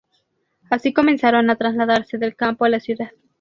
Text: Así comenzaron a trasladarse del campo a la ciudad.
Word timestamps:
Así 0.71 0.93
comenzaron 0.93 1.51
a 1.51 1.57
trasladarse 1.57 2.17
del 2.17 2.35
campo 2.35 2.65
a 2.65 2.69
la 2.69 2.79
ciudad. 2.79 3.11